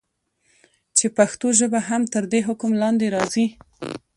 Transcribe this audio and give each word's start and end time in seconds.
چې 0.97 1.05
پښتو 1.17 1.47
ژبه 1.59 1.79
هم 1.89 2.01
تر 2.13 2.23
دي 2.31 2.39
حکم 2.47 2.71
لاندي 2.81 3.07
راځي. 3.15 3.45